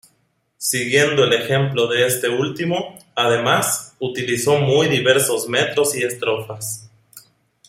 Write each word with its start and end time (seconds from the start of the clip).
Siguiendo 0.57 1.25
el 1.25 1.33
ejemplo 1.33 1.85
de 1.85 2.07
este 2.07 2.27
último, 2.27 2.97
además, 3.13 3.93
utilizó 3.99 4.57
muy 4.59 4.87
diversos 4.87 5.47
metros 5.47 5.95
y 5.95 6.01
estrofas. 6.01 6.89